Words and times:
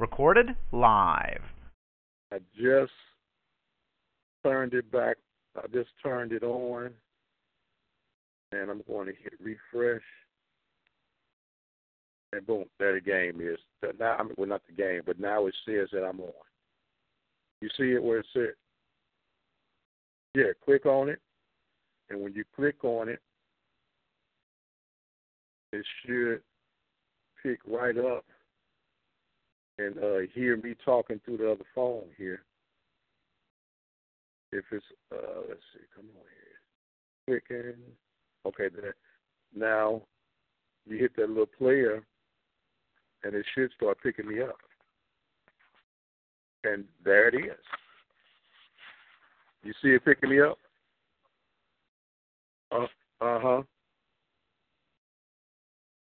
Recorded 0.00 0.56
live. 0.72 1.42
I 2.32 2.38
just 2.56 2.90
turned 4.42 4.72
it 4.72 4.90
back. 4.90 5.18
I 5.62 5.66
just 5.66 5.90
turned 6.02 6.32
it 6.32 6.42
on, 6.42 6.88
and 8.52 8.70
I'm 8.70 8.82
going 8.88 9.08
to 9.08 9.12
hit 9.12 9.34
refresh. 9.38 10.00
And 12.32 12.46
boom, 12.46 12.64
there 12.78 12.94
the 12.94 13.00
game 13.02 13.42
is. 13.42 13.58
Now, 13.98 14.16
I 14.18 14.22
mean, 14.22 14.32
well, 14.38 14.48
not 14.48 14.62
the 14.66 14.72
game, 14.72 15.02
but 15.04 15.20
now 15.20 15.46
it 15.46 15.54
says 15.66 15.88
that 15.92 16.06
I'm 16.06 16.20
on. 16.20 16.32
You 17.60 17.68
see 17.76 17.92
it 17.92 18.02
where 18.02 18.20
it 18.20 18.26
says, 18.32 18.54
yeah, 20.34 20.52
click 20.64 20.86
on 20.86 21.10
it. 21.10 21.20
And 22.08 22.22
when 22.22 22.32
you 22.32 22.44
click 22.56 22.84
on 22.84 23.10
it, 23.10 23.20
it 25.74 25.84
should 26.06 26.40
pick 27.42 27.58
right 27.68 27.98
up 27.98 28.24
and 29.80 29.98
uh, 29.98 30.18
hear 30.34 30.56
me 30.56 30.74
talking 30.84 31.20
through 31.24 31.38
the 31.38 31.50
other 31.50 31.64
phone 31.74 32.04
here. 32.16 32.42
If 34.52 34.64
it's, 34.72 34.84
uh, 35.12 35.42
let's 35.48 35.60
see, 35.72 35.80
come 35.94 36.06
on 36.16 36.24
here. 37.26 37.40
Clicking. 37.48 37.82
Okay, 38.46 38.68
there. 38.74 38.94
Now 39.54 40.02
you 40.86 40.98
hit 40.98 41.14
that 41.16 41.28
little 41.28 41.46
player, 41.46 42.02
and 43.22 43.34
it 43.34 43.46
should 43.54 43.70
start 43.76 43.98
picking 44.02 44.26
me 44.26 44.42
up. 44.42 44.56
And 46.64 46.84
there 47.04 47.28
it 47.28 47.34
is. 47.34 47.56
You 49.62 49.72
see 49.82 49.88
it 49.90 50.04
picking 50.04 50.30
me 50.30 50.40
up? 50.40 50.58
Uh 52.72 52.86
huh. 53.20 53.62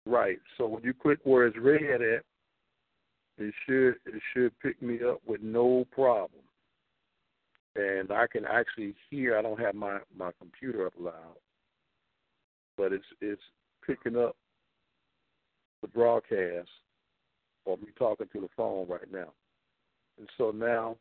Right. 0.06 0.38
So 0.56 0.66
when 0.66 0.82
you 0.82 0.94
click 0.94 1.18
where 1.24 1.46
it's 1.46 1.58
red 1.58 2.02
at, 2.02 2.24
it 3.38 3.54
should 3.66 3.94
it 4.06 4.22
should 4.32 4.58
pick 4.60 4.80
me 4.82 5.00
up 5.06 5.20
with 5.26 5.40
no 5.42 5.86
problem. 5.90 6.42
And 7.74 8.12
I 8.12 8.26
can 8.30 8.44
actually 8.44 8.94
hear. 9.08 9.38
I 9.38 9.42
don't 9.42 9.60
have 9.60 9.74
my 9.74 9.98
my 10.16 10.30
computer 10.38 10.86
up 10.86 10.92
loud, 10.98 11.36
but 12.76 12.92
it's 12.92 13.04
it's 13.20 13.42
picking 13.86 14.16
up 14.16 14.36
the 15.80 15.88
broadcast 15.88 16.68
or 17.64 17.76
me 17.78 17.88
talking 17.98 18.28
to 18.32 18.40
the 18.40 18.48
phone 18.56 18.88
right 18.88 19.10
now. 19.10 19.32
And 20.18 20.28
so 20.36 20.50
now 20.50 20.96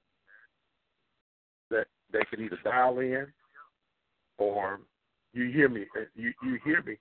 that 1.69 1.87
they 2.11 2.21
can 2.29 2.43
either 2.43 2.57
dial 2.63 2.99
in 2.99 3.27
or 4.37 4.79
you 5.33 5.49
hear 5.51 5.69
me. 5.69 5.85
You 6.15 6.33
you 6.43 6.59
hear 6.63 6.81
me. 6.83 6.97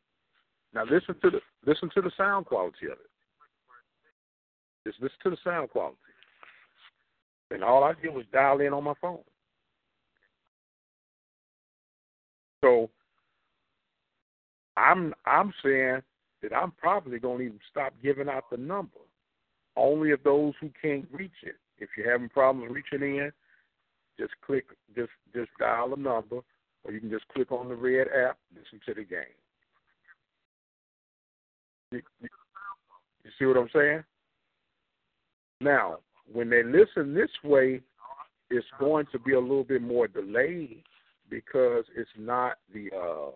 Now 0.75 0.84
listen 0.84 1.15
to 1.22 1.31
the 1.31 1.41
listen 1.67 1.91
to 1.94 2.03
the 2.03 2.11
sound 2.17 2.47
quality 2.47 2.87
of 2.87 2.92
it. 2.92 3.09
Just 4.86 5.00
listen 5.00 5.17
to 5.23 5.31
the 5.31 5.36
sound 5.45 5.70
quality. 5.70 5.97
And 7.50 7.64
all 7.64 7.84
I 7.84 7.92
did 8.00 8.15
was 8.15 8.25
dial 8.32 8.60
in 8.60 8.72
on 8.72 8.84
my 8.84 8.94
phone. 9.00 9.19
So 12.62 12.91
I'm 14.77 15.15
I'm 15.27 15.53
saying 15.62 16.00
that 16.43 16.54
I'm 16.54 16.72
probably 16.72 17.19
gonna 17.19 17.43
even 17.43 17.60
stop 17.71 17.93
giving 18.03 18.28
out 18.28 18.44
the 18.50 18.56
number. 18.56 19.00
Only 19.77 20.12
of 20.12 20.22
those 20.22 20.54
who 20.60 20.71
can't 20.81 21.06
reach 21.12 21.31
it. 21.43 21.56
If 21.78 21.91
you're 21.97 22.10
having 22.10 22.28
problems 22.28 22.72
reaching 22.72 23.06
in, 23.06 23.33
just 24.19 24.33
click, 24.44 24.66
just 24.94 25.10
just 25.34 25.50
dial 25.59 25.94
a 25.94 25.97
number, 25.97 26.41
or 26.84 26.93
you 26.93 27.00
can 27.00 27.10
just 27.10 27.27
click 27.28 27.50
on 27.50 27.69
the 27.69 27.75
red 27.75 28.09
app, 28.09 28.38
listen 28.54 28.81
to 28.87 28.94
the 28.94 29.04
game. 29.04 29.21
You, 31.93 32.03
you, 32.21 32.28
you 33.25 33.31
see 33.38 33.47
what 33.47 33.56
I'm 33.56 33.71
saying? 33.75 34.04
Now, 35.60 35.98
when 36.31 36.48
they 36.48 36.62
listen 36.62 37.15
this 37.15 37.31
way, 37.44 37.81
it's 38.50 38.66
going 38.78 39.06
to 39.12 39.19
be 39.19 39.34
a 39.34 39.41
little 39.41 39.65
bit 39.65 39.82
more 39.82 40.09
delayed 40.09 40.82
because 41.28 41.84
it's 41.97 42.10
not 42.19 42.59
the 42.72 42.91
uh, 42.97 43.31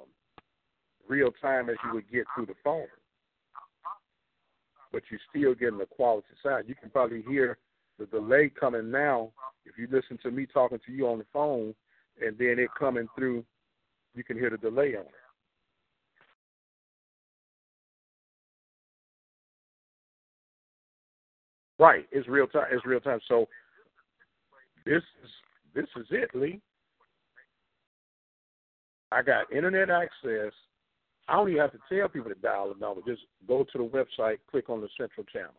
real 1.08 1.30
time 1.40 1.68
as 1.70 1.76
you 1.84 1.94
would 1.94 2.10
get 2.10 2.24
through 2.34 2.46
the 2.46 2.54
phone. 2.64 2.86
But 4.92 5.02
you're 5.10 5.20
still 5.30 5.54
getting 5.54 5.78
the 5.78 5.86
quality 5.86 6.28
sound. 6.42 6.64
You 6.68 6.74
can 6.74 6.90
probably 6.90 7.22
hear 7.22 7.58
the 7.98 8.06
delay 8.06 8.50
coming 8.58 8.90
now, 8.90 9.30
if 9.66 9.78
you 9.78 9.88
listen 9.90 10.18
to 10.22 10.30
me 10.30 10.46
talking 10.46 10.78
to 10.84 10.92
you 10.92 11.08
on 11.08 11.18
the 11.18 11.26
phone 11.32 11.74
and 12.24 12.36
then 12.38 12.56
it 12.58 12.68
coming 12.78 13.08
through, 13.16 13.44
you 14.14 14.24
can 14.24 14.36
hear 14.36 14.50
the 14.50 14.58
delay 14.58 14.94
on 14.96 15.02
it. 15.02 15.23
Right, 21.84 22.06
it's 22.12 22.26
real 22.28 22.46
time. 22.46 22.64
It's 22.72 22.86
real 22.86 22.98
time. 22.98 23.20
So 23.28 23.46
this 24.86 25.02
is 25.22 25.30
this 25.74 25.84
is 25.98 26.06
it, 26.10 26.30
Lee. 26.34 26.62
I 29.12 29.20
got 29.20 29.52
internet 29.52 29.90
access. 29.90 30.52
I 31.28 31.34
don't 31.34 31.50
even 31.50 31.60
have 31.60 31.72
to 31.72 31.78
tell 31.92 32.08
people 32.08 32.30
to 32.30 32.36
dial 32.36 32.72
the 32.72 32.80
number. 32.80 33.02
Just 33.06 33.24
go 33.46 33.64
to 33.70 33.78
the 33.78 33.84
website, 33.84 34.38
click 34.50 34.70
on 34.70 34.80
the 34.80 34.88
central 34.98 35.26
channel. 35.26 35.52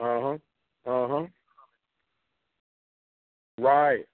Uh 0.00 0.38
huh. 0.86 0.90
Uh 0.90 1.08
huh. 1.08 1.26
Right. 3.58 4.06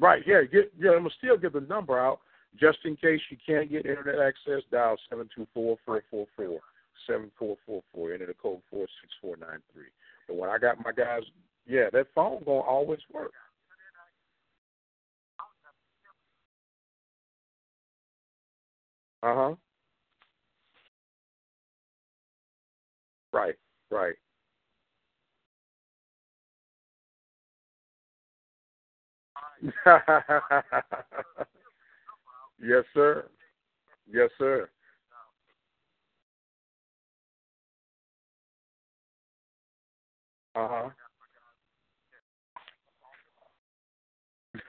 Right. 0.00 0.24
Yeah. 0.26 0.42
Get. 0.52 0.72
Yeah. 0.76 0.92
I'm 0.92 0.98
gonna 0.98 1.10
still 1.16 1.38
get 1.38 1.52
the 1.52 1.60
number 1.60 1.96
out 2.00 2.18
just 2.58 2.78
in 2.84 2.96
case 2.96 3.20
you 3.30 3.36
can't 3.44 3.70
get 3.70 3.86
internet 3.86 4.20
access. 4.20 4.62
Dial 4.70 4.96
seven 5.08 5.28
two 5.34 5.46
four 5.54 5.76
four 5.84 6.02
four 6.10 6.26
four 6.36 6.60
seven 7.06 7.30
four 7.38 7.56
four 7.66 7.82
four. 7.92 8.12
Enter 8.12 8.26
the 8.26 8.34
code 8.34 8.60
four 8.70 8.86
six 9.00 9.12
four 9.20 9.36
nine 9.36 9.60
three. 9.72 9.86
But 10.28 10.36
when 10.36 10.50
I 10.50 10.58
got 10.58 10.82
my 10.84 10.92
guys, 10.92 11.22
yeah, 11.66 11.90
that 11.92 12.06
phone 12.14 12.42
gonna 12.44 12.60
always 12.60 13.00
work. 13.12 13.32
Uh 19.22 19.34
huh. 19.34 19.54
Right. 23.32 23.54
Right. 23.90 24.14
yes, 32.64 32.84
sir. 32.94 33.26
Yes, 34.12 34.30
sir. 34.38 34.70
Uh 40.56 40.68
huh. 40.70 40.90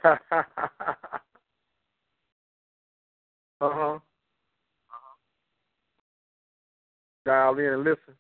uh 0.32 0.44
huh. 3.62 4.00
Dial 7.26 7.60
in 7.60 7.66
and 7.66 7.84
listen. 7.84 8.16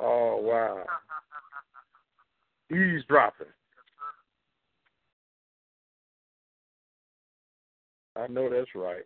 Oh 0.00 0.38
wow. 0.42 0.84
Eavesdropping. 2.70 3.46
I 8.16 8.26
know 8.26 8.50
that's 8.50 8.70
right. 8.74 9.04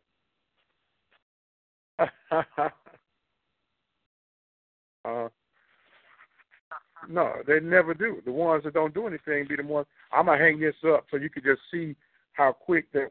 uh, 5.05 5.29
no, 7.09 7.33
they 7.47 7.61
never 7.61 7.95
do. 7.95 8.21
The 8.25 8.33
ones 8.33 8.65
that 8.65 8.75
don't 8.75 8.95
do 8.95 9.07
anything 9.07 9.47
be 9.49 9.57
the 9.57 9.63
ones. 9.63 9.87
I'm 10.13 10.27
gonna 10.27 10.39
hang 10.39 10.59
this 10.61 10.75
up 10.87 11.07
so 11.11 11.17
you 11.17 11.31
can 11.31 11.43
just 11.43 11.61
see 11.71 11.95
how 12.33 12.53
quick 12.53 12.91
that 12.93 13.11